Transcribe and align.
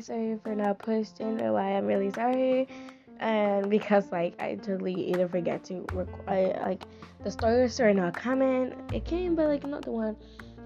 sorry 0.00 0.38
for 0.42 0.54
not 0.54 0.78
posting. 0.78 1.40
Or 1.40 1.52
why 1.52 1.76
I'm 1.76 1.86
really 1.86 2.10
sorry, 2.10 2.68
and 3.18 3.70
because 3.70 4.10
like 4.12 4.40
I 4.40 4.56
totally 4.56 4.94
either 5.10 5.28
forget 5.28 5.64
to 5.64 5.86
record. 5.92 6.58
Like 6.60 6.82
the 7.22 7.30
stories 7.30 7.78
are 7.80 7.94
not 7.94 8.14
coming. 8.14 8.74
It 8.92 9.04
came, 9.04 9.34
but 9.34 9.48
like 9.48 9.66
not 9.66 9.84
the 9.84 9.92
one 9.92 10.16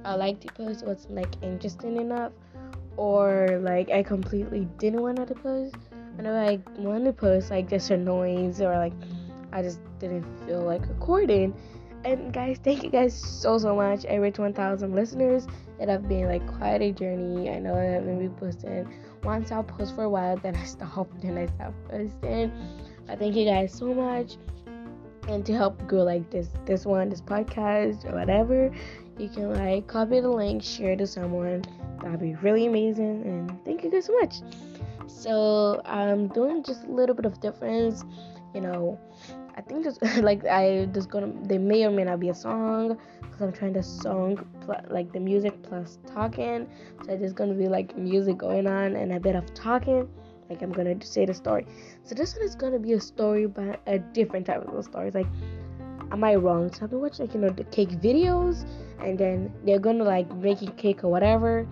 I 0.04 0.14
like 0.14 0.40
to 0.40 0.48
post 0.52 0.86
wasn't 0.86 1.14
like 1.14 1.42
interesting 1.42 1.96
enough, 1.96 2.32
or 2.96 3.58
like 3.62 3.90
I 3.90 4.02
completely 4.02 4.68
didn't 4.78 5.02
want 5.02 5.16
to 5.26 5.34
post. 5.34 5.76
I 6.18 6.22
know 6.22 6.34
I 6.34 6.60
wanted 6.78 7.04
to 7.06 7.12
post 7.12 7.50
like 7.50 7.68
just 7.68 7.90
a 7.90 7.96
noise 7.96 8.60
or 8.60 8.76
like 8.76 8.92
I 9.52 9.62
just 9.62 9.80
didn't 9.98 10.24
feel 10.46 10.62
like 10.62 10.86
recording. 10.88 11.54
And 12.04 12.34
guys, 12.34 12.58
thank 12.62 12.82
you 12.84 12.90
guys 12.90 13.14
so 13.14 13.56
so 13.56 13.74
much. 13.74 14.04
I 14.04 14.16
reached 14.16 14.38
1,000 14.38 14.94
listeners. 14.94 15.46
It 15.80 15.88
have 15.88 16.06
been 16.06 16.26
like 16.26 16.46
quite 16.46 16.82
a 16.82 16.92
journey. 16.92 17.50
I 17.50 17.58
know 17.58 17.74
I 17.74 17.84
haven't 17.84 18.18
been 18.18 18.34
posting. 18.34 18.86
Once 19.24 19.50
I'll 19.50 19.64
post 19.64 19.94
for 19.94 20.04
a 20.04 20.08
while, 20.08 20.36
then 20.36 20.54
I 20.54 20.64
stopped, 20.64 21.20
then 21.22 21.38
I 21.38 21.46
stopped 21.46 21.88
posting. 21.88 22.52
I 23.08 23.16
thank 23.16 23.34
you 23.34 23.44
guys 23.44 23.72
so 23.72 23.92
much. 23.92 24.36
And 25.28 25.44
to 25.46 25.54
help 25.54 25.86
grow 25.86 26.02
like 26.02 26.30
this 26.30 26.50
this 26.66 26.84
one, 26.84 27.08
this 27.08 27.22
podcast 27.22 28.04
or 28.04 28.14
whatever, 28.14 28.70
you 29.18 29.28
can 29.28 29.54
like 29.54 29.86
copy 29.86 30.20
the 30.20 30.28
link, 30.28 30.62
share 30.62 30.96
to 30.96 31.06
someone. 31.06 31.64
That'd 32.02 32.20
be 32.20 32.34
really 32.36 32.66
amazing. 32.66 33.22
And 33.24 33.64
thank 33.64 33.82
you 33.84 33.90
guys 33.90 34.04
so 34.06 34.12
much. 34.20 34.42
So 35.06 35.80
I'm 35.86 36.28
doing 36.28 36.62
just 36.62 36.84
a 36.84 36.90
little 36.90 37.14
bit 37.14 37.24
of 37.24 37.40
difference, 37.40 38.04
you 38.54 38.60
know 38.60 39.00
I 39.56 39.60
think 39.60 39.84
just 39.84 40.02
like 40.22 40.44
I 40.44 40.86
just 40.92 41.08
gonna 41.10 41.32
they 41.44 41.58
may 41.58 41.84
or 41.84 41.90
may 41.90 42.04
not 42.04 42.20
be 42.20 42.28
a 42.28 42.34
song 42.34 42.98
because 43.20 43.40
I'm 43.40 43.52
trying 43.52 43.74
to 43.74 43.82
song 43.82 44.44
pl- 44.64 44.84
like 44.90 45.12
the 45.12 45.20
music 45.20 45.62
plus 45.62 45.98
talking. 46.06 46.68
So 47.04 47.16
there's 47.16 47.32
gonna 47.32 47.54
be 47.54 47.68
like 47.68 47.96
music 47.96 48.38
going 48.38 48.66
on 48.66 48.96
and 48.96 49.12
a 49.12 49.20
bit 49.20 49.36
of 49.36 49.52
talking. 49.54 50.08
Like 50.50 50.62
I'm 50.62 50.72
gonna 50.72 51.02
say 51.04 51.24
the 51.24 51.34
story. 51.34 51.66
So 52.02 52.14
this 52.14 52.34
one 52.34 52.44
is 52.44 52.54
gonna 52.54 52.78
be 52.78 52.92
a 52.92 53.00
story, 53.00 53.46
but 53.46 53.80
a 53.86 53.98
different 53.98 54.46
type 54.46 54.66
of 54.66 54.84
stories. 54.84 55.14
Like, 55.14 55.26
am 56.10 56.22
I 56.24 56.34
wrong? 56.34 56.72
So 56.72 56.84
I've 56.84 56.90
been 56.90 57.00
watching 57.00 57.26
like 57.26 57.34
you 57.34 57.40
know 57.40 57.50
the 57.50 57.64
cake 57.64 57.90
videos, 57.90 58.66
and 59.00 59.18
then 59.18 59.52
they're 59.64 59.78
gonna 59.78 60.04
like 60.04 60.32
making 60.36 60.72
cake 60.72 61.04
or 61.04 61.08
whatever, 61.08 61.62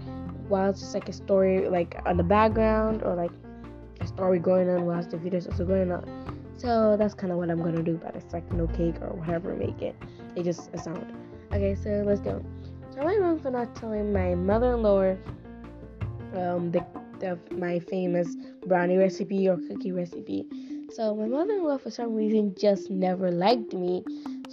while 0.49 0.71
it's 0.71 0.81
just 0.81 0.95
like 0.95 1.09
a 1.09 1.13
story 1.13 1.69
like 1.69 2.01
on 2.07 2.17
the 2.17 2.23
background 2.23 3.03
or 3.03 3.15
like 3.15 3.33
story 4.07 4.39
going 4.39 4.69
on 4.69 4.87
whilst 4.87 5.11
the 5.11 5.17
videos 5.17 5.51
also 5.51 5.65
going 5.65 5.91
on. 5.93 6.05
So 6.57 6.97
that's 6.97 7.15
kind 7.15 7.33
of 7.33 7.39
what 7.39 7.51
I'm 7.51 7.63
gonna 7.63 7.83
do, 7.83 7.99
but 8.03 8.15
it's 8.15 8.33
like 8.33 8.51
no 8.53 8.67
cake 8.69 8.97
or 9.01 9.11
whatever 9.11 9.55
make 9.55 9.83
it. 9.83 9.97
It's 10.37 10.45
just 10.45 10.71
a 10.73 10.79
sound. 10.79 11.13
Okay, 11.53 11.75
so 11.75 12.03
let's 12.07 12.21
go. 12.21 12.45
So 12.95 13.01
I 13.01 13.17
wrong 13.17 13.41
for 13.41 13.51
not 13.51 13.75
telling 13.75 14.13
my 14.13 14.35
mother-in-law 14.35 15.17
um 16.35 16.71
the, 16.71 16.85
the 17.21 17.39
my 17.55 17.79
famous 17.79 18.37
brownie 18.67 18.97
recipe 18.97 19.49
or 19.49 19.57
cookie 19.69 19.93
recipe? 19.93 20.47
So 20.93 21.15
my 21.15 21.27
mother-in-law 21.27 21.79
for 21.79 21.91
some 21.91 22.15
reason 22.15 22.55
just 22.59 22.91
never 22.91 23.31
liked 23.31 23.73
me. 23.73 24.05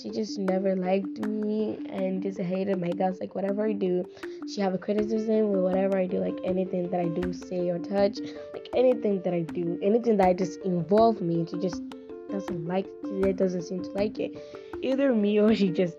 She 0.02 0.10
just 0.10 0.40
never 0.40 0.76
liked 0.76 1.26
me 1.28 1.78
and 1.90 2.24
just 2.24 2.40
hated 2.40 2.80
my 2.80 2.92
guts. 2.92 3.20
Like 3.20 3.36
whatever 3.36 3.66
I 3.66 3.74
do, 3.74 4.06
she 4.48 4.62
have 4.62 4.74
a 4.74 4.78
criticism 4.78 5.52
with 5.52 5.62
whatever 5.62 5.98
I 5.98 6.08
do. 6.08 6.20
Like 6.20 6.40
anything 6.44 6.90
that 6.90 7.02
I 7.02 7.10
do, 7.10 7.34
say 7.34 7.70
or 7.70 7.80
touch, 7.80 8.20
like 8.54 8.70
anything 8.74 9.22
that 9.24 9.34
I 9.34 9.42
do, 9.42 9.78
anything 9.82 10.18
that 10.18 10.28
I 10.28 10.34
just 10.34 10.62
involve 10.62 11.22
me, 11.22 11.46
she 11.50 11.58
just 11.58 11.82
doesn't 12.30 12.68
like 12.68 12.86
it 13.04 13.36
doesn't 13.36 13.64
seem 13.64 13.84
to 13.84 13.90
like 13.92 14.20
it 14.20 14.38
either 14.82 15.14
me 15.14 15.40
or 15.40 15.54
she 15.56 15.70
just 15.70 15.98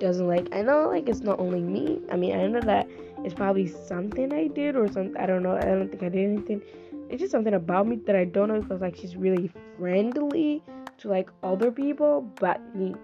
doesn't 0.00 0.26
like 0.26 0.48
i 0.54 0.62
know 0.62 0.88
like 0.88 1.08
it's 1.08 1.20
not 1.20 1.38
only 1.38 1.60
me 1.60 2.00
i 2.10 2.16
mean 2.16 2.34
i 2.34 2.46
know 2.46 2.60
that 2.60 2.88
it's 3.24 3.34
probably 3.34 3.66
something 3.66 4.32
i 4.32 4.46
did 4.46 4.76
or 4.76 4.90
something 4.90 5.16
i 5.18 5.26
don't 5.26 5.42
know 5.42 5.56
i 5.56 5.60
don't 5.60 5.88
think 5.88 6.02
i 6.02 6.08
did 6.08 6.24
anything 6.24 6.62
it's 7.10 7.20
just 7.20 7.32
something 7.32 7.54
about 7.54 7.86
me 7.86 7.96
that 8.06 8.16
i 8.16 8.24
don't 8.24 8.48
know 8.48 8.60
because 8.60 8.80
like 8.80 8.96
she's 8.96 9.16
really 9.16 9.50
friendly 9.76 10.62
to 10.96 11.08
like 11.08 11.30
other 11.42 11.70
people 11.70 12.22
but 12.40 12.60
me 12.74 12.94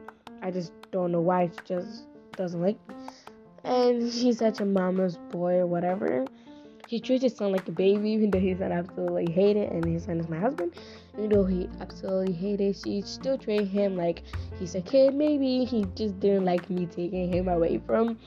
i 0.45 0.51
just 0.51 0.73
don't 0.93 1.11
know 1.11 1.21
why 1.21 1.51
she 1.53 1.61
just 1.65 2.07
doesn't 2.37 2.63
like 2.63 2.79
me 2.89 2.95
and 3.65 4.13
she's 4.13 4.39
such 4.39 4.61
a 4.61 4.65
mama's 4.65 5.19
boy 5.33 5.55
or 5.55 5.67
whatever 5.67 6.29
he 6.87 7.01
treats 7.01 7.23
his 7.23 7.35
son 7.35 7.53
like 7.53 7.67
a 7.67 7.73
baby, 7.73 8.11
even 8.11 8.31
though 8.31 8.39
his 8.39 8.59
son 8.59 8.71
absolutely 8.71 9.31
hate 9.33 9.57
it, 9.57 9.73
and 9.73 9.85
his 9.85 10.05
son 10.05 10.21
is 10.21 10.29
my 10.29 10.39
husband. 10.39 10.75
Even 11.15 11.31
though 11.31 11.45
he 11.45 11.69
absolutely 11.81 12.33
hate 12.33 12.61
it, 12.61 12.77
she 12.77 13.01
still 13.01 13.39
treat 13.39 13.67
him 13.67 13.97
like 13.97 14.23
he's 14.59 14.75
a 14.75 14.83
kid. 14.83 15.15
Maybe 15.15 15.65
he 15.65 15.87
just 15.95 16.21
didn't 16.21 16.45
like 16.45 16.69
me 16.69 16.87
taking 16.87 17.33
him 17.33 17.49
away 17.49 17.81
from, 17.87 18.19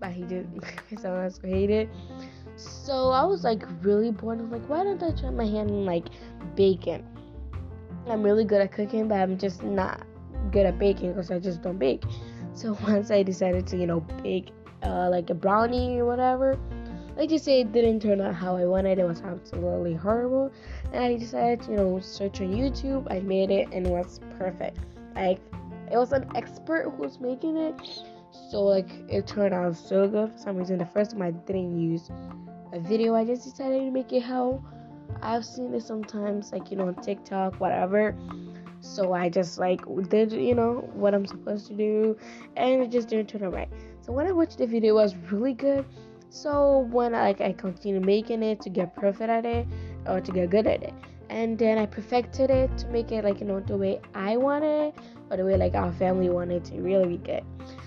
but 0.00 0.12
he 0.12 0.22
did. 0.24 0.48
his 0.88 1.00
son 1.00 1.24
also 1.24 1.46
hate 1.46 1.70
it. 1.70 1.88
So 2.56 3.10
I 3.10 3.24
was 3.24 3.42
like 3.42 3.62
really 3.80 4.10
bored. 4.10 4.38
I 4.38 4.42
was 4.42 4.52
like, 4.52 4.68
why 4.68 4.84
don't 4.84 5.02
I 5.02 5.10
try 5.18 5.30
my 5.30 5.46
hand 5.46 5.70
in 5.70 5.86
like 5.86 6.06
baking? 6.54 7.06
I'm 8.06 8.22
really 8.22 8.44
good 8.44 8.60
at 8.60 8.70
cooking, 8.70 9.08
but 9.08 9.14
I'm 9.14 9.38
just 9.38 9.62
not 9.62 10.06
good 10.54 10.64
at 10.64 10.78
baking 10.78 11.12
because 11.12 11.30
I 11.30 11.38
just 11.38 11.60
don't 11.60 11.78
bake. 11.78 12.02
So 12.54 12.78
once 12.88 13.10
I 13.10 13.22
decided 13.22 13.66
to, 13.68 13.76
you 13.76 13.86
know, 13.86 14.00
bake 14.00 14.50
uh, 14.82 15.10
like 15.10 15.28
a 15.28 15.34
brownie 15.34 15.98
or 15.98 16.06
whatever 16.06 16.58
let's 17.16 17.30
just 17.30 17.44
say 17.44 17.60
it 17.60 17.72
didn't 17.72 18.00
turn 18.00 18.20
out 18.20 18.34
how 18.34 18.56
I 18.56 18.64
wanted. 18.66 18.98
It 18.98 19.06
was 19.06 19.22
absolutely 19.22 19.94
horrible. 19.94 20.52
And 20.92 21.04
I 21.04 21.16
decided, 21.16 21.66
you 21.68 21.76
know, 21.76 22.00
search 22.00 22.40
on 22.40 22.48
YouTube. 22.48 23.06
I 23.10 23.20
made 23.20 23.50
it 23.50 23.68
and 23.72 23.86
it 23.86 23.90
was 23.90 24.20
perfect. 24.38 24.78
Like 25.14 25.40
it 25.90 25.96
was 25.96 26.12
an 26.12 26.28
expert 26.34 26.90
who 26.90 27.02
was 27.02 27.20
making 27.20 27.56
it. 27.56 27.74
So 28.50 28.62
like 28.62 28.90
it 29.08 29.26
turned 29.26 29.54
out 29.54 29.76
so 29.76 30.08
good. 30.08 30.32
For 30.32 30.38
some 30.38 30.56
reason 30.56 30.78
the 30.78 30.86
first 30.86 31.12
time 31.12 31.22
I 31.22 31.30
didn't 31.30 31.80
use 31.80 32.10
a 32.72 32.80
video, 32.80 33.14
I 33.14 33.24
just 33.24 33.44
decided 33.44 33.80
to 33.80 33.90
make 33.90 34.12
it 34.12 34.22
how 34.22 34.64
I've 35.22 35.44
seen 35.44 35.72
it 35.74 35.82
sometimes, 35.82 36.52
like 36.52 36.70
you 36.70 36.76
know, 36.76 36.88
on 36.88 36.96
TikTok, 36.96 37.60
whatever. 37.60 38.16
So 38.84 39.12
I 39.12 39.28
just 39.28 39.58
like 39.58 39.80
did 40.08 40.32
you 40.32 40.54
know 40.54 40.88
what 40.92 41.14
I'm 41.14 41.26
supposed 41.26 41.66
to 41.68 41.74
do 41.74 42.16
and 42.56 42.82
it 42.82 42.90
just 42.90 43.08
didn't 43.08 43.28
turn 43.28 43.42
out 43.44 43.54
right. 43.54 43.68
So 44.02 44.12
when 44.12 44.26
I 44.26 44.32
watched 44.32 44.58
the 44.58 44.66
video 44.66 44.98
it 44.98 45.02
was 45.02 45.16
really 45.30 45.54
good 45.54 45.84
so 46.34 46.88
when 46.90 47.14
I, 47.14 47.22
like 47.28 47.40
I 47.40 47.52
continue 47.52 48.00
making 48.00 48.42
it 48.42 48.60
to 48.62 48.68
get 48.68 48.96
perfect 48.96 49.30
at 49.30 49.46
it 49.46 49.68
or 50.04 50.20
to 50.20 50.32
get 50.32 50.50
good 50.50 50.66
at 50.66 50.82
it, 50.82 50.92
and 51.30 51.56
then 51.56 51.78
I 51.78 51.86
perfected 51.86 52.50
it 52.50 52.76
to 52.78 52.88
make 52.88 53.12
it 53.12 53.22
like 53.22 53.38
you 53.38 53.46
know 53.46 53.60
the 53.60 53.76
way 53.76 54.00
I 54.16 54.36
want 54.36 54.64
it 54.64 54.96
or 55.30 55.36
the 55.36 55.44
way 55.44 55.56
like 55.56 55.76
our 55.76 55.92
family 55.92 56.28
wanted 56.30 56.64
to 56.64 56.80
really 56.80 57.16
be 57.16 57.18
good. 57.18 57.44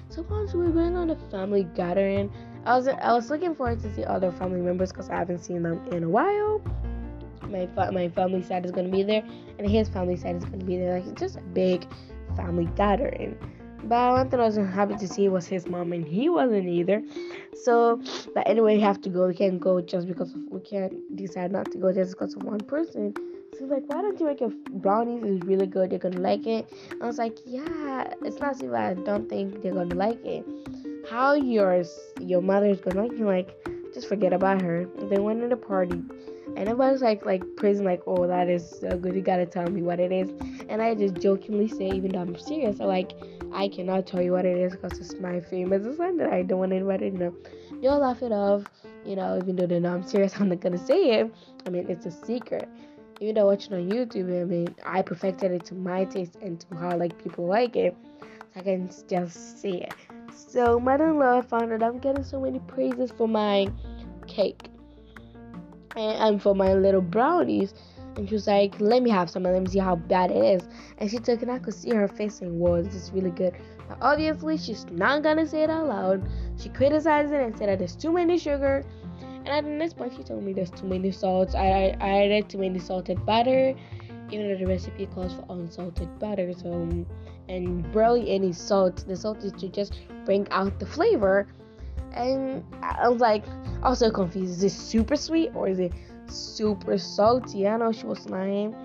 So 0.08 0.22
once 0.30 0.54
we 0.54 0.70
went 0.70 0.96
on 0.96 1.10
a 1.10 1.18
family 1.30 1.68
gathering, 1.76 2.32
I 2.66 2.78
was 2.78 2.88
I 2.88 3.12
was 3.12 3.30
looking 3.30 3.54
forward 3.54 3.82
to 3.82 3.94
see 3.94 4.06
other 4.06 4.32
family 4.32 4.62
members 4.62 4.94
because 4.94 5.10
I 5.10 5.16
haven't 5.16 5.40
seen 5.44 5.62
them 5.62 5.86
in 5.92 6.06
a 6.06 6.10
while. 6.10 6.62
My 7.44 7.68
my 7.92 8.10
family 8.10 8.42
side 8.44 8.66
is 8.66 8.72
gonna 8.72 8.90
be 8.90 9.04
there, 9.04 9.24
and 9.58 9.70
his 9.70 9.90
family 9.90 10.18
side 10.18 10.36
is 10.36 10.46
gonna 10.46 10.64
be 10.64 10.78
there. 10.78 11.00
Like 11.00 11.08
it's 11.08 11.20
just 11.20 11.38
a 11.38 11.42
big 11.42 11.88
family 12.36 12.70
gathering. 12.76 13.38
But 13.84 14.14
one 14.14 14.30
thing 14.30 14.40
I 14.40 14.46
was 14.46 14.56
happy 14.58 14.96
to 14.96 15.08
see 15.08 15.30
was 15.30 15.46
his 15.46 15.68
mom, 15.68 15.94
and 15.94 16.06
he 16.06 16.30
wasn't 16.30 16.68
either. 16.68 17.04
So, 17.64 18.02
but 18.34 18.48
anyway, 18.48 18.76
we 18.76 18.82
have 18.82 19.02
to 19.02 19.10
go. 19.10 19.28
We 19.28 19.36
can't 19.36 19.60
go 19.60 19.82
just 19.82 20.08
because 20.08 20.34
of, 20.34 20.42
we 20.50 20.60
can't 20.60 21.16
decide 21.16 21.52
not 21.52 21.72
to 21.72 21.78
go 21.78 21.94
just 21.94 22.12
because 22.12 22.36
of 22.36 22.44
one 22.44 22.60
person. 22.60 23.14
So 23.58 23.66
like, 23.66 23.84
why 23.88 24.02
don't 24.02 24.20
you 24.20 24.26
make 24.26 24.42
your 24.42 24.52
brownies? 24.70 25.24
It's 25.24 25.46
really 25.46 25.68
good. 25.68 25.92
They're 25.92 26.00
gonna 26.00 26.20
like 26.20 26.46
it. 26.46 26.72
I 27.02 27.06
was 27.06 27.18
like, 27.18 27.38
yeah, 27.46 28.14
it's 28.24 28.40
not 28.40 28.60
bad. 28.60 29.00
I 29.00 29.02
don't 29.04 29.30
think 29.30 29.62
they're 29.62 29.74
gonna 29.74 29.96
like 29.96 30.24
it. 30.26 30.46
How 31.10 31.34
yours, 31.34 31.90
your 32.20 32.42
mother's 32.42 32.82
gonna 32.82 33.04
like 33.04 33.14
it? 33.14 33.26
Like, 33.26 33.94
just 33.94 34.10
forget 34.10 34.34
about 34.34 34.62
her. 34.62 34.86
They 35.10 35.20
went 35.20 35.42
to 35.42 35.48
the 35.48 35.56
party 35.56 36.04
and 36.56 36.60
everybody's 36.60 37.02
like 37.02 37.26
like 37.26 37.44
praising 37.56 37.86
like 37.86 38.02
oh 38.08 38.28
that 38.28 38.50
is 38.50 38.68
so 38.80 38.98
good. 38.98 39.16
You 39.16 39.22
gotta 39.22 39.46
tell 39.46 39.68
me 39.70 39.82
what 39.82 40.00
it 40.00 40.12
is. 40.12 40.30
And 40.70 40.82
i 40.82 40.94
just 40.96 41.16
jokingly 41.16 41.68
say 41.68 41.90
even 41.90 42.12
though 42.12 42.22
i'm 42.22 42.38
serious 42.38 42.80
i'm 42.80 42.88
like 42.88 43.14
i 43.54 43.68
cannot 43.68 44.08
tell 44.08 44.22
you 44.22 44.32
what 44.32 44.46
it 44.46 44.58
is 44.58 44.74
because 44.76 44.98
it's 45.00 45.16
my 45.20 45.40
famous 45.40 45.98
son 45.98 46.18
that 46.18 46.32
i 46.32 46.42
don't 46.44 46.60
want 46.60 46.74
anybody 46.74 47.12
to 47.12 47.18
know. 47.18 47.36
You'll 47.82 48.00
laugh 48.00 48.22
it 48.22 48.32
off 48.32 48.64
you 49.06 49.16
know 49.16 49.38
even 49.38 49.56
though 49.56 49.68
they 49.68 49.80
know 49.80 49.94
i'm 49.94 50.04
serious 50.04 50.36
i'm 50.40 50.50
not 50.50 50.62
gonna 50.62 50.78
say 50.78 51.20
it. 51.20 51.34
I 51.66 51.70
mean 51.70 51.86
it's 51.90 52.06
a 52.06 52.12
secret. 52.12 52.68
Even 53.20 53.36
though 53.36 53.48
watching 53.48 53.74
on 53.74 53.90
youtube 53.90 54.42
i 54.42 54.46
mean 54.46 54.76
i 54.86 55.02
perfected 55.02 55.52
it 55.52 55.66
to 55.66 55.76
my 55.76 56.06
taste 56.06 56.38
and 56.42 56.60
to 56.62 56.76
how 56.76 56.98
like 56.98 57.22
people 57.24 57.46
like 57.46 57.76
it. 57.76 57.96
So 58.54 58.60
i 58.60 58.64
can 58.64 58.90
just 59.08 59.62
say 59.62 59.82
it. 59.82 59.94
So 60.36 60.80
mother-in-law 60.80 61.42
found 61.44 61.72
that 61.72 61.84
i'm 61.84 62.00
getting 62.00 62.24
so 62.24 62.40
many 62.40 62.60
praises 62.60 63.12
for 63.12 63.28
my 63.28 63.68
cake 64.28 64.70
and 65.98 66.22
um, 66.22 66.40
for 66.40 66.56
my 66.56 66.74
little 66.74 67.02
brownies. 67.02 67.74
And 68.16 68.28
she 68.28 68.34
was 68.34 68.48
like, 68.48 68.80
let 68.80 69.04
me 69.04 69.12
have 69.12 69.30
some 69.30 69.46
and 69.46 69.54
let 69.54 69.64
me 69.64 69.70
see 69.70 69.80
how 69.80 69.96
bad 69.96 70.32
it 70.32 70.44
is. 70.44 70.68
And 70.98 71.10
she 71.10 71.18
took 71.18 71.42
it, 71.42 71.44
and 71.44 71.52
I 71.52 71.60
could 71.60 71.74
see 71.74 71.92
her 71.92 72.08
face 72.08 72.36
saying, 72.36 72.58
whoa, 72.58 72.82
this 72.82 72.96
is 72.96 73.12
really 73.12 73.30
good. 73.30 73.54
But 73.88 73.98
obviously, 74.02 74.58
she's 74.58 74.86
not 74.92 75.22
gonna 75.22 75.46
say 75.46 75.64
it 75.64 75.70
out 75.70 75.88
loud. 75.88 76.28
She 76.58 76.70
criticized 76.70 77.32
it 77.32 77.42
and 77.42 77.56
said 77.58 77.70
that 77.70 77.80
there's 77.80 77.96
too 77.96 78.12
many 78.12 78.38
sugar. 78.38 78.84
And 79.46 79.48
at 79.48 79.80
this 79.80 79.94
point, 79.94 80.14
she 80.16 80.24
told 80.24 80.44
me 80.44 80.54
there's 80.54 80.72
too 80.72 80.88
many 80.88 81.12
salts. 81.12 81.54
I, 81.54 81.68
I, 81.68 81.98
I 82.02 82.26
added 82.26 82.50
too 82.50 82.58
many 82.58 82.80
salted 82.80 83.24
butter, 83.26 83.76
even 84.32 84.50
though 84.50 84.58
the 84.58 84.66
recipe 84.66 85.06
calls 85.06 85.34
for 85.34 85.46
unsalted 85.50 86.20
butter. 86.20 86.54
So, 86.54 86.74
um, 86.74 87.06
and 87.48 87.90
barely 87.94 88.30
any 88.32 88.52
salt. 88.52 89.06
The 89.08 89.16
salt 89.16 89.44
is 89.44 89.54
to 89.54 89.70
just 89.70 90.02
bring 90.26 90.48
out 90.52 90.80
the 90.80 90.86
flavor 90.86 91.48
and 92.14 92.64
I 92.82 93.10
was 93.10 93.22
like 93.22 93.44
also 93.84 94.10
confused. 94.12 94.64
Is 94.64 94.64
it 94.64 94.76
super 94.76 95.16
sweet 95.16 95.52
or 95.54 95.68
is 95.68 95.80
it 95.80 95.92
super 96.30 96.98
salty. 96.98 97.68
I 97.68 97.78
know 97.78 97.92
she 97.92 98.06
was 98.06 98.30
lying, 98.30 98.76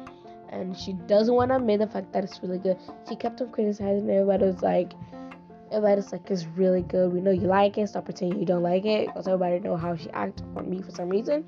and 0.50 0.76
she 0.76 0.92
doesn't 0.92 1.34
want 1.34 1.50
to 1.50 1.56
admit 1.56 1.80
the 1.80 1.86
fact 1.86 2.12
that 2.12 2.24
it's 2.24 2.40
really 2.42 2.58
good. 2.58 2.76
She 3.08 3.16
kept 3.16 3.40
on 3.40 3.50
criticizing. 3.50 4.08
Everybody 4.10 4.44
was 4.46 4.62
like, 4.62 4.92
everybody's 5.70 6.12
like, 6.12 6.30
it's 6.30 6.46
really 6.56 6.82
good. 6.82 7.12
We 7.12 7.20
know 7.20 7.30
you 7.30 7.46
like 7.46 7.78
it. 7.78 7.88
Stop 7.88 8.04
pretending 8.04 8.38
you 8.38 8.46
don't 8.46 8.62
like 8.62 8.84
it, 8.84 9.06
because 9.08 9.26
everybody 9.26 9.60
know 9.60 9.76
how 9.76 9.96
she 9.96 10.10
acted 10.10 10.46
on 10.56 10.70
me 10.70 10.82
for 10.82 10.90
some 10.90 11.08
reason. 11.08 11.44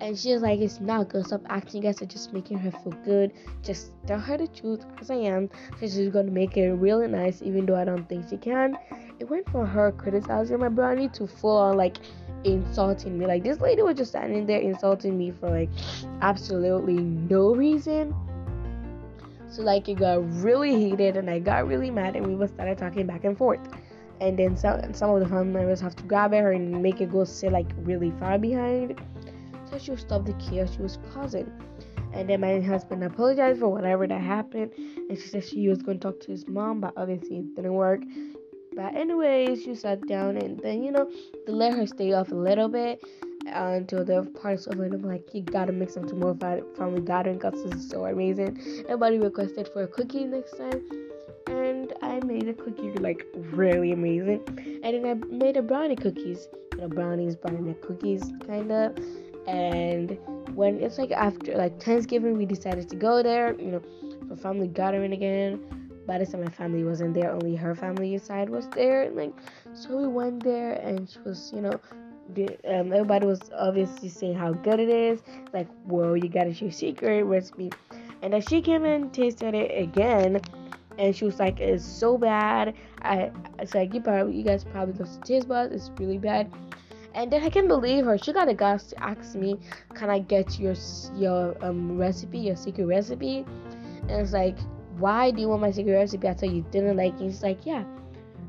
And 0.00 0.16
she 0.16 0.32
was 0.32 0.42
like, 0.42 0.60
it's 0.60 0.80
not 0.80 1.08
good. 1.08 1.26
Stop 1.26 1.42
acting 1.48 1.82
guys 1.82 2.00
are 2.00 2.06
just 2.06 2.32
making 2.32 2.58
her 2.58 2.70
feel 2.70 2.92
good. 3.04 3.32
Just 3.62 3.92
tell 4.06 4.20
her 4.20 4.38
the 4.38 4.46
truth 4.46 4.84
as 5.00 5.10
I 5.10 5.16
am. 5.16 5.50
So 5.80 5.88
she's 5.88 6.08
gonna 6.10 6.30
make 6.30 6.56
it 6.56 6.70
really 6.70 7.08
nice, 7.08 7.42
even 7.42 7.66
though 7.66 7.74
I 7.74 7.84
don't 7.84 8.08
think 8.08 8.28
she 8.30 8.36
can. 8.36 8.78
It 9.18 9.28
went 9.28 9.50
from 9.50 9.66
her 9.66 9.90
criticizing 9.90 10.60
my 10.60 10.68
brownie 10.68 11.08
to 11.10 11.26
full 11.26 11.56
on 11.56 11.76
like 11.76 11.96
insulting 12.44 13.18
me. 13.18 13.26
Like 13.26 13.42
this 13.42 13.60
lady 13.60 13.82
was 13.82 13.96
just 13.96 14.12
standing 14.12 14.46
there 14.46 14.60
insulting 14.60 15.18
me 15.18 15.32
for 15.32 15.50
like 15.50 15.70
absolutely 16.20 16.98
no 16.98 17.54
reason. 17.54 18.14
So 19.50 19.62
like 19.62 19.88
it 19.88 19.94
got 19.94 20.18
really 20.42 20.76
heated 20.76 21.16
and 21.16 21.28
I 21.28 21.40
got 21.40 21.66
really 21.66 21.90
mad 21.90 22.14
and 22.14 22.24
we 22.24 22.34
both 22.34 22.54
started 22.54 22.78
talking 22.78 23.06
back 23.06 23.24
and 23.24 23.36
forth. 23.36 23.60
And 24.20 24.38
then 24.38 24.56
some 24.56 24.94
some 24.94 25.10
of 25.10 25.20
the 25.20 25.28
family 25.28 25.52
members 25.52 25.80
have 25.80 25.96
to 25.96 26.02
grab 26.04 26.32
her 26.32 26.52
and 26.52 26.82
make 26.82 27.00
it 27.00 27.10
go 27.10 27.24
sit 27.24 27.50
like 27.50 27.66
really 27.78 28.12
far 28.20 28.38
behind 28.38 29.00
so 29.70 29.78
she 29.78 29.90
would 29.90 30.00
stop 30.00 30.24
the 30.24 30.32
chaos 30.34 30.74
she 30.74 30.82
was 30.82 30.98
causing. 31.12 31.50
And 32.12 32.28
then 32.28 32.40
my 32.40 32.60
husband 32.60 33.04
apologized 33.04 33.60
for 33.60 33.68
whatever 33.68 34.06
that 34.06 34.20
happened, 34.20 34.72
and 34.76 35.18
she 35.18 35.28
said 35.28 35.44
she 35.44 35.68
was 35.68 35.82
going 35.82 35.98
to 36.00 36.08
talk 36.08 36.20
to 36.20 36.30
his 36.30 36.48
mom, 36.48 36.80
but 36.80 36.94
obviously 36.96 37.38
it 37.38 37.54
didn't 37.54 37.74
work. 37.74 38.00
But 38.74 38.94
anyways, 38.94 39.62
she 39.62 39.74
sat 39.74 40.06
down 40.06 40.36
and 40.36 40.58
then 40.60 40.84
you 40.84 40.92
know 40.92 41.10
they 41.46 41.52
let 41.52 41.74
her 41.74 41.86
stay 41.86 42.12
off 42.12 42.30
a 42.30 42.34
little 42.34 42.68
bit 42.68 43.02
uh, 43.48 43.72
until 43.76 44.04
the 44.04 44.22
party's 44.40 44.68
over. 44.68 44.84
And 44.84 44.94
I'm 44.94 45.02
like, 45.02 45.34
you 45.34 45.42
gotta 45.42 45.72
make 45.72 45.90
some 45.90 46.06
more 46.18 46.34
family 46.76 47.00
gathering 47.00 47.38
because 47.38 47.62
this 47.64 47.74
is 47.74 47.90
so 47.90 48.04
amazing. 48.06 48.58
Everybody 48.84 49.18
requested 49.18 49.68
for 49.72 49.82
a 49.82 49.88
cookie 49.88 50.24
next 50.24 50.56
time, 50.56 50.82
and 51.48 51.92
I 52.02 52.20
made 52.20 52.48
a 52.48 52.54
cookie 52.54 52.92
like 52.92 53.26
really 53.52 53.92
amazing. 53.92 54.42
And 54.82 55.04
then 55.04 55.06
I 55.06 55.14
made 55.14 55.56
a 55.56 55.62
brownie 55.62 55.96
cookies, 55.96 56.48
you 56.72 56.80
know, 56.80 56.88
brownies, 56.88 57.36
brownie 57.36 57.74
cookies, 57.74 58.22
kind 58.46 58.70
of 58.70 58.96
and 59.48 60.18
when 60.54 60.78
it's 60.80 60.98
like 60.98 61.10
after 61.10 61.56
like 61.56 61.82
Thanksgiving, 61.82 62.36
we 62.36 62.44
decided 62.44 62.88
to 62.90 62.96
go 62.96 63.22
there, 63.22 63.58
you 63.58 63.68
know, 63.68 63.82
for 64.28 64.36
family 64.36 64.68
gathering 64.68 65.12
again. 65.12 65.58
By 66.06 66.18
the 66.18 66.26
time 66.26 66.44
my 66.44 66.50
family 66.50 66.84
wasn't 66.84 67.14
there, 67.14 67.32
only 67.32 67.56
her 67.56 67.74
family 67.74 68.16
side 68.18 68.48
was 68.50 68.68
there. 68.68 69.02
And 69.02 69.16
like, 69.16 69.32
so 69.72 69.96
we 69.96 70.06
went 70.06 70.42
there, 70.44 70.74
and 70.74 71.08
she 71.08 71.18
was, 71.24 71.50
you 71.54 71.62
know, 71.62 71.80
the, 72.34 72.48
um, 72.66 72.92
everybody 72.92 73.26
was 73.26 73.50
obviously 73.56 74.10
saying 74.10 74.34
how 74.34 74.52
good 74.52 74.80
it 74.80 74.90
is. 74.90 75.22
Like, 75.54 75.68
whoa, 75.84 76.14
you 76.14 76.28
gotta 76.28 76.52
share 76.52 76.70
secret 76.70 77.24
recipe. 77.24 77.70
And 78.20 78.32
then 78.32 78.42
she 78.42 78.60
came 78.60 78.84
and 78.84 79.12
tasted 79.12 79.54
it 79.54 79.80
again, 79.80 80.40
and 80.98 81.16
she 81.16 81.24
was 81.24 81.38
like, 81.38 81.60
"It's 81.60 81.84
so 81.84 82.18
bad." 82.18 82.74
I, 83.00 83.30
it's 83.58 83.74
like 83.74 83.94
you 83.94 84.02
probably, 84.02 84.36
you 84.36 84.44
guys 84.44 84.64
probably 84.64 84.92
the 84.92 85.08
taste 85.24 85.48
buds. 85.48 85.74
It's 85.74 85.90
really 85.98 86.18
bad. 86.18 86.50
And 87.14 87.32
then 87.32 87.42
I 87.42 87.50
can't 87.50 87.68
believe 87.68 88.04
her. 88.04 88.18
She 88.18 88.32
got 88.32 88.48
a 88.48 88.54
guts 88.54 88.88
to 88.88 89.02
ask 89.02 89.34
me, 89.34 89.58
"Can 89.94 90.10
I 90.10 90.18
get 90.20 90.58
your 90.58 90.74
your 91.16 91.56
um 91.64 91.98
recipe, 91.98 92.38
your 92.38 92.56
secret 92.56 92.86
recipe?" 92.86 93.44
And 94.02 94.10
it's 94.10 94.32
like, 94.32 94.58
"Why 94.98 95.30
do 95.30 95.40
you 95.40 95.48
want 95.48 95.62
my 95.62 95.70
secret 95.70 95.92
recipe?" 95.92 96.28
I 96.28 96.34
thought 96.34 96.50
you 96.50 96.64
didn't 96.70 96.96
like 96.96 97.14
it. 97.14 97.30
She's 97.30 97.42
like, 97.42 97.64
"Yeah, 97.66 97.84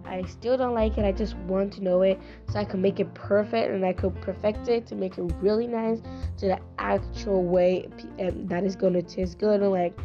I 0.05 0.23
still 0.23 0.57
don't 0.57 0.73
like 0.73 0.97
it. 0.97 1.05
I 1.05 1.11
just 1.11 1.35
want 1.47 1.73
to 1.73 1.83
know 1.83 2.01
it 2.01 2.19
so 2.49 2.59
I 2.59 2.65
can 2.65 2.81
make 2.81 2.99
it 2.99 3.13
perfect 3.13 3.71
and 3.71 3.85
I 3.85 3.93
could 3.93 4.19
perfect 4.21 4.67
it 4.67 4.85
to 4.87 4.95
make 4.95 5.17
it 5.17 5.23
really 5.41 5.67
nice 5.67 6.01
to 6.37 6.47
the 6.47 6.59
actual 6.77 7.43
way 7.43 7.87
um, 8.19 8.47
that 8.47 8.63
is 8.63 8.75
gonna 8.75 9.01
taste 9.01 9.39
good 9.39 9.61
and 9.61 9.71
like." 9.71 9.97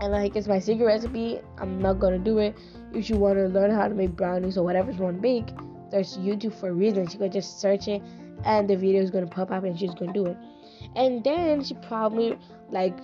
And 0.00 0.10
like 0.12 0.36
it's 0.36 0.48
my 0.48 0.58
secret 0.58 0.86
recipe. 0.86 1.40
I'm 1.58 1.78
not 1.80 2.00
gonna 2.00 2.18
do 2.18 2.38
it. 2.38 2.56
If 2.92 3.08
you 3.10 3.16
want 3.16 3.36
to 3.38 3.46
learn 3.46 3.70
how 3.70 3.88
to 3.88 3.94
make 3.94 4.16
brownies 4.16 4.58
or 4.58 4.64
whatever 4.64 4.90
you 4.90 5.02
want 5.02 5.16
to 5.16 5.22
bake, 5.22 5.48
there's 5.92 6.18
YouTube 6.18 6.58
for 6.58 6.70
a 6.70 6.72
reason. 6.72 7.06
She 7.06 7.18
could 7.18 7.32
just 7.32 7.60
search 7.60 7.86
it 7.86 8.02
and 8.44 8.68
the 8.68 8.76
video 8.76 9.02
is 9.02 9.10
gonna 9.10 9.26
pop 9.26 9.50
up 9.50 9.64
and 9.64 9.78
she's 9.78 9.94
gonna 9.94 10.12
do 10.12 10.26
it. 10.26 10.36
And 10.96 11.22
then 11.22 11.62
she 11.62 11.74
probably 11.74 12.36
like 12.70 12.96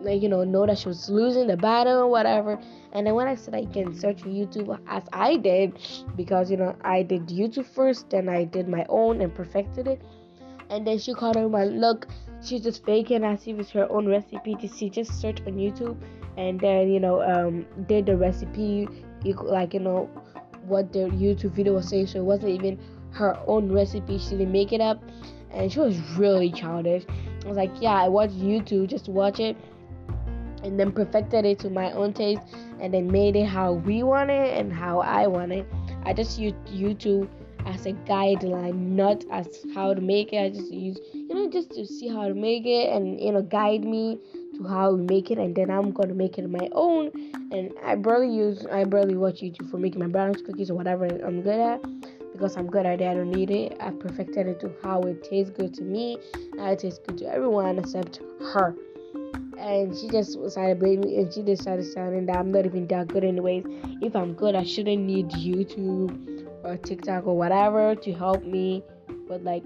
like 0.00 0.22
you 0.22 0.28
know 0.28 0.44
know 0.44 0.66
that 0.66 0.78
she 0.78 0.88
was 0.88 1.10
losing 1.10 1.48
the 1.48 1.56
battle 1.56 1.98
or 1.98 2.08
whatever. 2.08 2.60
And 2.92 3.06
then 3.06 3.14
when 3.14 3.26
I 3.26 3.34
said 3.34 3.54
I 3.54 3.66
can 3.66 3.94
search 3.94 4.22
YouTube 4.22 4.78
as 4.88 5.04
I 5.12 5.36
did, 5.36 5.78
because 6.16 6.50
you 6.50 6.56
know 6.56 6.76
I 6.82 7.02
did 7.02 7.28
YouTube 7.28 7.66
first, 7.66 8.10
then 8.10 8.28
I 8.28 8.44
did 8.44 8.68
my 8.68 8.86
own 8.88 9.20
and 9.20 9.34
perfected 9.34 9.88
it. 9.88 10.00
And 10.70 10.86
then 10.86 10.98
she 10.98 11.14
called 11.14 11.36
her 11.36 11.48
my 11.48 11.64
look, 11.64 12.06
she's 12.42 12.62
just 12.62 12.84
faking 12.84 13.24
as 13.24 13.46
if 13.46 13.58
it's 13.58 13.70
her 13.70 13.90
own 13.90 14.06
recipe. 14.06 14.54
To 14.54 14.68
see, 14.68 14.88
just 14.88 15.20
search 15.20 15.40
on 15.46 15.54
YouTube, 15.54 15.96
and 16.36 16.60
then 16.60 16.90
you 16.90 17.00
know 17.00 17.22
um 17.22 17.66
did 17.86 18.06
the 18.06 18.16
recipe, 18.16 18.88
like 19.24 19.74
you 19.74 19.80
know 19.80 20.08
what 20.64 20.92
the 20.92 21.00
YouTube 21.00 21.52
video 21.52 21.74
was 21.74 21.88
saying, 21.88 22.08
so 22.08 22.18
it 22.18 22.24
wasn't 22.24 22.50
even 22.50 22.78
her 23.12 23.38
own 23.46 23.72
recipe. 23.72 24.18
She 24.18 24.30
didn't 24.30 24.52
make 24.52 24.72
it 24.72 24.80
up, 24.80 25.02
and 25.50 25.72
she 25.72 25.80
was 25.80 25.98
really 26.16 26.50
childish. 26.52 27.04
I 27.44 27.48
was 27.48 27.56
like, 27.56 27.72
yeah, 27.80 27.94
I 27.94 28.08
watched 28.08 28.38
YouTube, 28.38 28.88
just 28.88 29.08
watch 29.08 29.40
it, 29.40 29.56
and 30.62 30.78
then 30.78 30.92
perfected 30.92 31.44
it 31.44 31.58
to 31.60 31.70
my 31.70 31.92
own 31.92 32.12
taste, 32.12 32.42
and 32.80 32.92
then 32.92 33.10
made 33.10 33.36
it 33.36 33.46
how 33.46 33.72
we 33.72 34.02
want 34.02 34.30
it 34.30 34.56
and 34.56 34.72
how 34.72 35.00
I 35.00 35.26
want 35.26 35.52
it. 35.52 35.66
I 36.04 36.12
just 36.12 36.38
used 36.38 36.56
YouTube 36.66 37.28
as 37.66 37.86
a 37.86 37.92
guideline, 37.92 38.74
not 38.74 39.24
as 39.30 39.46
how 39.74 39.94
to 39.94 40.00
make 40.00 40.32
it. 40.32 40.38
I 40.38 40.50
just 40.50 40.72
use, 40.72 40.98
you 41.12 41.34
know, 41.34 41.50
just 41.50 41.70
to 41.72 41.86
see 41.86 42.08
how 42.08 42.28
to 42.28 42.34
make 42.34 42.64
it 42.66 42.90
and 42.90 43.20
you 43.20 43.32
know 43.32 43.42
guide 43.42 43.84
me 43.84 44.18
to 44.60 44.68
how 44.68 44.92
we 44.92 45.02
make 45.02 45.30
it, 45.30 45.38
and 45.38 45.54
then 45.54 45.70
I'm 45.70 45.90
gonna 45.90 46.14
make 46.14 46.38
it 46.38 46.48
my 46.48 46.68
own. 46.72 47.10
And 47.52 47.72
I 47.84 47.94
barely 47.96 48.32
use, 48.34 48.66
I 48.70 48.84
barely 48.84 49.16
watch 49.16 49.40
YouTube 49.40 49.70
for 49.70 49.78
making 49.78 50.00
my 50.00 50.06
brownies, 50.06 50.42
cookies, 50.42 50.70
or 50.70 50.74
whatever 50.74 51.06
I'm 51.06 51.42
good 51.42 51.58
at 51.58 51.82
because 52.32 52.56
I'm 52.56 52.68
good 52.68 52.86
at 52.86 53.00
it. 53.00 53.08
I 53.08 53.14
don't 53.14 53.30
need 53.30 53.50
it. 53.50 53.76
I've 53.80 53.98
perfected 53.98 54.46
it 54.46 54.60
to 54.60 54.70
how 54.82 55.00
it 55.02 55.24
tastes 55.24 55.50
good 55.50 55.74
to 55.74 55.82
me, 55.82 56.18
and 56.34 56.60
it 56.60 56.78
tastes 56.78 57.00
good 57.06 57.18
to 57.18 57.26
everyone 57.26 57.78
except 57.78 58.20
her. 58.52 58.74
And 59.58 59.94
she 59.94 60.08
just 60.08 60.40
decided 60.40 60.74
to 60.74 60.80
blame 60.80 61.00
me, 61.00 61.16
and 61.18 61.32
she 61.32 61.42
decided 61.42 61.84
saying 61.84 62.26
that 62.26 62.36
I'm 62.36 62.50
not 62.50 62.64
even 62.64 62.86
that 62.88 63.08
good 63.08 63.24
anyways. 63.24 63.64
If 64.00 64.16
I'm 64.16 64.32
good, 64.32 64.54
I 64.54 64.64
shouldn't 64.64 65.02
need 65.02 65.28
YouTube 65.30 66.46
or 66.64 66.76
TikTok 66.76 67.26
or 67.26 67.36
whatever 67.36 67.94
to 67.94 68.12
help 68.12 68.44
me. 68.44 68.82
But 69.28 69.44
like 69.44 69.64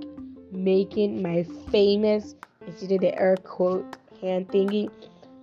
making 0.50 1.22
my 1.22 1.44
famous, 1.70 2.34
and 2.66 2.76
she 2.78 2.86
did 2.86 3.02
the 3.02 3.16
air 3.18 3.36
quote 3.36 3.96
hand 4.24 4.48
thingy, 4.48 4.90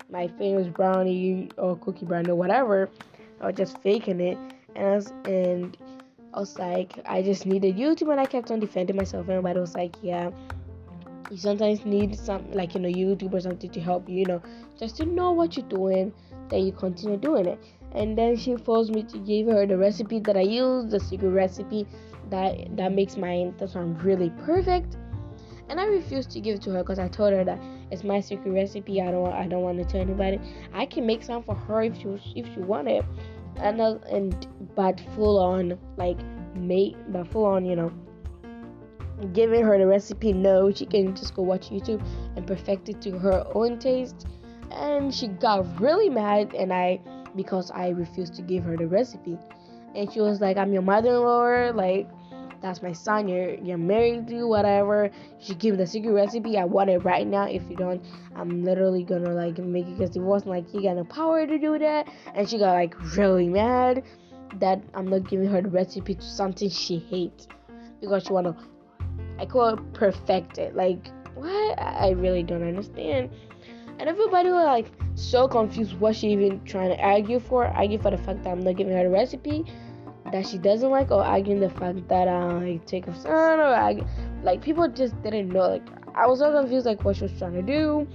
my 0.10 0.28
famous 0.28 0.68
brownie 0.68 1.50
or 1.58 1.78
cookie 1.78 2.06
brownie 2.06 2.30
or 2.30 2.36
whatever, 2.36 2.90
I 3.40 3.48
was 3.48 3.56
just 3.56 3.82
faking 3.82 4.20
it. 4.20 4.38
And 4.76 4.88
I 4.88 4.96
was, 4.96 5.14
and 5.26 5.78
I 6.34 6.40
was 6.40 6.58
like, 6.58 7.00
I 7.06 7.22
just 7.22 7.46
needed 7.46 7.76
YouTube, 7.76 8.12
and 8.12 8.20
I 8.20 8.26
kept 8.26 8.52
on 8.52 8.60
defending 8.60 8.96
myself. 8.96 9.24
And 9.24 9.32
everybody 9.32 9.60
was 9.60 9.76
like, 9.76 9.96
yeah, 10.02 10.32
you 11.30 11.38
sometimes 11.38 11.86
need 11.86 12.18
some, 12.18 12.52
like, 12.52 12.74
you 12.74 12.82
know, 12.82 12.90
YouTube 12.90 13.34
or 13.34 13.40
something 13.40 13.70
to 13.70 13.80
help 13.80 14.10
you, 14.10 14.20
you 14.20 14.26
know, 14.26 14.42
just 14.80 14.98
to 14.98 15.06
know 15.06 15.32
what 15.32 15.56
you're 15.56 15.68
doing, 15.68 16.14
then 16.50 16.66
you 16.66 16.72
continue 16.72 17.18
doing 17.18 17.46
it. 17.46 17.60
And 17.94 18.18
then 18.18 18.38
she 18.38 18.56
forced 18.56 18.92
me 18.92 19.04
to 19.04 19.18
give 19.20 19.48
her 19.48 19.66
the 19.66 19.78
recipe 19.78 20.20
that 20.20 20.38
I 20.38 20.42
use, 20.42 20.90
the 20.90 21.00
secret 21.00 21.30
recipe 21.30 21.86
that 22.30 22.78
that 22.78 22.94
makes 22.94 23.18
my 23.18 23.52
that's 23.58 23.76
one 23.76 23.98
really 24.00 24.30
perfect. 24.46 24.96
And 25.70 25.80
I 25.80 25.86
refused 25.86 26.32
to 26.32 26.40
give 26.40 26.56
it 26.56 26.62
to 26.64 26.72
her 26.72 26.80
because 26.80 27.00
I 27.00 27.08
told 27.08 27.34
her 27.34 27.44
that 27.44 27.60
it's 27.92 28.04
my 28.04 28.20
secret 28.20 28.52
recipe. 28.52 29.02
I 29.02 29.12
don't 29.12 29.32
I 29.34 29.48
don't 29.48 29.62
want 29.62 29.78
to 29.80 29.86
tell 29.86 30.02
anybody. 30.02 30.40
I 30.74 30.86
can 30.86 31.06
make 31.06 31.24
some 31.24 31.44
for 31.44 31.56
her 31.56 31.84
if 31.84 31.98
she 31.98 32.08
if 32.36 32.54
she 32.54 32.60
wanted. 32.62 33.06
And 33.58 33.82
uh, 33.82 33.98
and 34.10 34.48
but 34.76 35.02
full 35.16 35.40
on 35.40 35.78
like 35.98 36.18
make 36.56 36.96
but 37.10 37.28
full 37.28 37.46
on 37.46 37.66
you 37.66 37.76
know 37.76 37.92
giving 39.34 39.64
her 39.64 39.78
the 39.78 39.88
recipe. 39.88 40.34
No, 40.34 40.72
she 40.72 40.86
can 40.86 41.16
just 41.16 41.36
go 41.36 41.44
watch 41.44 41.70
YouTube 41.70 42.04
and 42.36 42.48
perfect 42.48 42.90
it 42.90 43.02
to 43.02 43.12
her 43.20 43.46
own 43.54 43.78
taste. 43.80 44.26
And 44.72 45.14
she 45.14 45.28
got 45.28 45.80
really 45.80 46.10
mad, 46.10 46.54
and 46.56 46.72
I 46.72 47.02
because 47.36 47.72
I 47.72 47.90
refused 47.90 48.36
to 48.36 48.42
give 48.42 48.64
her 48.64 48.78
the 48.78 48.88
recipe. 48.88 49.38
And 49.96 50.12
she 50.12 50.22
was 50.22 50.40
like, 50.40 50.56
"I'm 50.58 50.72
your 50.72 50.82
mother-in-law. 50.82 51.72
Like, 51.76 52.08
that's 52.62 52.82
my 52.82 52.94
son. 52.94 53.28
You're 53.28 53.56
you're 53.56 53.78
married 53.78 54.28
to 54.28 54.46
whatever. 54.46 55.06
You 55.40 55.46
should 55.46 55.60
give 55.60 55.74
me 55.74 55.78
the 55.78 55.88
secret 55.88 56.12
recipe. 56.12 56.58
I 56.58 56.66
want 56.66 56.90
it 56.90 57.00
right 57.00 57.26
now. 57.26 57.46
If 57.46 57.64
you 57.70 57.76
don't, 57.76 58.04
I'm 58.36 58.64
literally 58.64 59.04
gonna 59.04 59.34
like 59.34 59.58
make 59.58 59.88
it 59.88 59.98
because 59.98 60.16
it 60.16 60.22
wasn't 60.22 60.52
like 60.52 60.74
you 60.74 60.84
got 60.84 60.96
no 60.96 61.04
power 61.04 61.46
to 61.48 61.58
do 61.58 61.80
that." 61.80 62.08
And 62.36 62.48
she 62.48 62.60
got 62.60 62.74
like 62.74 62.96
really 63.18 63.50
mad 63.50 64.04
that 64.60 64.82
I'm 64.94 65.08
not 65.08 65.30
giving 65.30 65.48
her 65.48 65.62
the 65.62 65.70
recipe 65.70 66.16
to 66.16 66.22
something 66.22 66.70
she 66.70 67.00
hates 67.00 67.48
because 68.00 68.24
she 68.24 68.34
wanna 68.34 68.56
I 69.40 69.46
call 69.46 69.70
it 69.70 69.94
perfect 69.94 70.58
it. 70.58 70.76
Like 70.76 71.10
what? 71.36 71.80
I 71.80 72.12
really 72.12 72.44
don't 72.44 72.64
understand. 72.64 73.32
And 74.00 74.10
everybody 74.10 74.50
was 74.50 74.66
like 74.66 74.92
so 75.16 75.48
confused 75.48 76.00
what 76.00 76.16
she 76.16 76.30
even 76.30 76.64
trying 76.64 76.90
to 76.90 77.00
argue 77.02 77.40
for. 77.40 77.66
Argue 77.66 78.00
for 78.00 78.12
the 78.12 78.18
fact 78.18 78.44
that 78.44 78.50
I'm 78.50 78.60
not 78.62 78.76
giving 78.76 78.94
her 78.94 79.04
the 79.04 79.10
recipe 79.10 79.66
that 80.32 80.48
she 80.48 80.58
doesn't 80.58 80.90
like, 80.90 81.12
or 81.12 81.24
arguing 81.24 81.60
the 81.60 81.70
fact 81.70 82.08
that 82.08 82.28
I 82.28 82.80
take 82.86 83.08
a 83.08 83.16
son, 83.16 83.60
or 83.60 83.74
I, 83.74 84.02
like 84.44 84.62
people 84.62 84.88
just 84.88 85.22
didn't 85.24 85.50
know. 85.50 85.68
Like 85.68 85.88
I 86.16 86.28
was 86.28 86.40
so 86.40 86.52
confused 86.52 86.86
like 86.86 87.04
what 87.04 87.16
she 87.16 87.24
was 87.24 87.38
trying 87.38 87.54
to 87.54 87.62
do. 87.62 88.08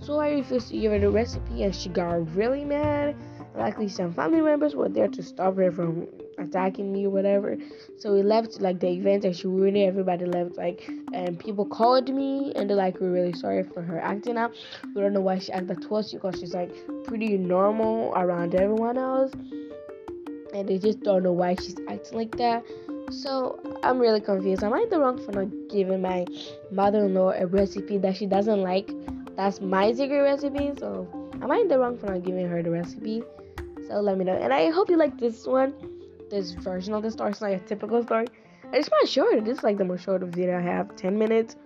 So 0.00 0.18
I 0.20 0.30
refused 0.32 0.68
to 0.68 0.78
give 0.78 0.92
her 0.92 0.98
the 0.98 1.10
recipe 1.10 1.62
and 1.62 1.74
she 1.74 1.88
got 1.88 2.34
really 2.36 2.64
mad. 2.64 3.16
Luckily 3.56 3.88
some 3.88 4.12
family 4.12 4.40
members 4.40 4.74
were 4.74 4.88
there 4.88 5.08
to 5.08 5.22
stop 5.22 5.56
her 5.56 5.70
from 5.70 6.08
attacking 6.38 6.92
me 6.92 7.06
or 7.06 7.10
whatever. 7.10 7.56
So 7.98 8.12
we 8.12 8.22
left 8.22 8.60
like 8.60 8.80
the 8.80 8.88
event 8.88 9.24
and 9.24 9.34
she 9.34 9.46
ruined 9.46 9.76
it. 9.76 9.84
Everybody 9.84 10.26
left 10.26 10.56
like 10.56 10.86
and 11.12 11.38
people 11.38 11.64
called 11.64 12.12
me 12.12 12.52
and 12.54 12.68
they're 12.68 12.76
like 12.76 13.00
we're 13.00 13.12
really 13.12 13.32
sorry 13.32 13.62
for 13.62 13.80
her 13.82 13.98
acting 13.98 14.36
up. 14.36 14.52
We 14.94 15.00
don't 15.00 15.12
know 15.14 15.20
why 15.20 15.38
she 15.38 15.52
acted 15.52 15.82
towards 15.82 16.12
you 16.12 16.18
because 16.18 16.40
she's 16.40 16.52
like 16.52 16.74
pretty 17.04 17.38
normal 17.38 18.12
around 18.14 18.54
everyone 18.54 18.98
else. 18.98 19.32
And 20.54 20.68
they 20.68 20.78
just 20.78 21.00
don't 21.00 21.24
know 21.24 21.32
why 21.32 21.56
she's 21.56 21.76
acting 21.88 22.16
like 22.16 22.36
that. 22.36 22.64
So 23.10 23.60
I'm 23.82 23.98
really 23.98 24.20
confused. 24.20 24.62
Am 24.62 24.72
I 24.72 24.86
the 24.88 24.98
wrong 24.98 25.22
for 25.24 25.32
not 25.32 25.48
giving 25.68 26.00
my 26.00 26.26
mother-in-law 26.70 27.32
a 27.32 27.46
recipe 27.46 27.98
that 27.98 28.16
she 28.16 28.26
doesn't 28.26 28.62
like? 28.62 28.90
That's 29.36 29.60
my 29.60 29.92
secret 29.92 30.22
recipe. 30.22 30.72
So 30.78 31.08
am 31.42 31.50
I 31.50 31.64
the 31.68 31.78
wrong 31.78 31.98
for 31.98 32.06
not 32.06 32.22
giving 32.22 32.48
her 32.48 32.62
the 32.62 32.70
recipe? 32.70 33.22
So 33.88 34.00
let 34.00 34.16
me 34.16 34.24
know. 34.24 34.36
And 34.36 34.52
I 34.52 34.70
hope 34.70 34.88
you 34.88 34.96
like 34.96 35.18
this 35.18 35.46
one, 35.46 35.74
this 36.30 36.52
version 36.52 36.94
of 36.94 37.02
the 37.02 37.10
story. 37.10 37.32
It's 37.32 37.40
not 37.40 37.50
a 37.50 37.58
typical 37.58 38.02
story. 38.02 38.28
It's 38.72 38.88
my 38.90 39.02
short. 39.06 39.44
This 39.44 39.58
is 39.58 39.64
like 39.64 39.76
the 39.76 39.84
most 39.84 40.04
short 40.04 40.22
of 40.22 40.30
video 40.30 40.58
I 40.58 40.62
have, 40.62 40.96
10 40.96 41.18
minutes. 41.18 41.56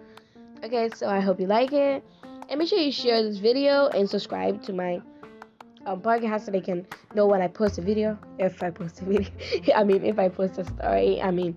Okay, 0.65 0.89
so 0.95 1.09
I 1.09 1.21
hope 1.21 1.39
you 1.39 1.47
like 1.47 1.73
it. 1.73 2.03
And 2.49 2.59
make 2.59 2.69
sure 2.69 2.79
you 2.79 2.91
share 2.91 3.23
this 3.23 3.39
video 3.39 3.89
and 3.89 4.09
subscribe 4.09 4.63
to 4.65 4.73
my 4.73 5.01
um, 5.89 6.01
podcast 6.01 6.47
so 6.47 6.51
they 6.51 6.61
can 6.61 6.87
know 7.15 7.27
when 7.27 7.43
I 7.43 7.49
post 7.49 7.79
a 7.79 7.83
video. 7.83 8.19
If 8.39 8.63
I 8.63 8.71
post 8.71 9.01
a 9.01 9.05
video, 9.05 9.31
I 9.77 9.85
mean, 9.85 10.05
if 10.05 10.19
I 10.19 10.29
post 10.29 10.59
a 10.59 10.65
story, 10.65 11.21
I 11.21 11.31
mean, 11.31 11.57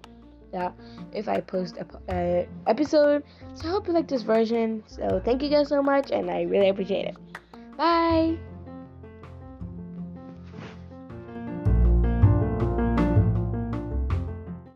yeah, 0.54 0.72
if 1.14 1.28
I 1.28 1.42
post 1.42 1.78
a 1.78 1.86
uh, 2.12 2.46
episode. 2.68 3.24
So 3.54 3.68
I 3.68 3.72
hope 3.72 3.88
you 3.88 3.94
like 3.94 4.08
this 4.08 4.22
version. 4.22 4.84
So 4.88 5.22
thank 5.24 5.42
you 5.44 5.50
guys 5.50 5.70
so 5.70 5.82
much, 5.82 6.12
and 6.12 6.30
I 6.30 6.44
really 6.44 6.70
appreciate 6.70 7.06
it. 7.06 7.18
Bye. 7.78 8.51